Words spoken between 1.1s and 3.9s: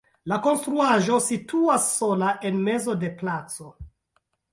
situas sola en mezo de placo.